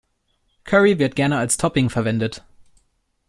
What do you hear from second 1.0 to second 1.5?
gerne